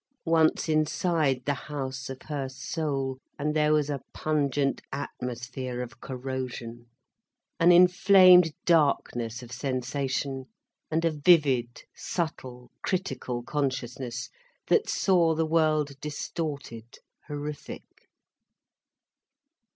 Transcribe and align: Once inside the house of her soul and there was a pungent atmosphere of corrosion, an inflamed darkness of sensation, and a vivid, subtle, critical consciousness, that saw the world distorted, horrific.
Once 0.25 0.67
inside 0.67 1.45
the 1.45 1.53
house 1.53 2.09
of 2.09 2.23
her 2.23 2.49
soul 2.49 3.19
and 3.37 3.55
there 3.55 3.71
was 3.71 3.87
a 3.87 4.01
pungent 4.15 4.81
atmosphere 4.91 5.79
of 5.79 5.99
corrosion, 6.01 6.87
an 7.59 7.71
inflamed 7.71 8.51
darkness 8.65 9.43
of 9.43 9.51
sensation, 9.51 10.45
and 10.89 11.05
a 11.05 11.11
vivid, 11.11 11.83
subtle, 11.93 12.71
critical 12.81 13.43
consciousness, 13.43 14.31
that 14.69 14.89
saw 14.89 15.35
the 15.35 15.45
world 15.45 15.91
distorted, 16.01 16.97
horrific. 17.27 17.83